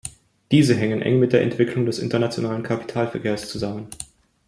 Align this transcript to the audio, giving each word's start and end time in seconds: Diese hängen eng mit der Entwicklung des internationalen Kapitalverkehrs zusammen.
Diese 0.49 0.73
hängen 0.73 1.03
eng 1.03 1.19
mit 1.19 1.31
der 1.31 1.43
Entwicklung 1.43 1.85
des 1.85 1.99
internationalen 1.99 2.63
Kapitalverkehrs 2.63 3.47
zusammen. 3.49 3.87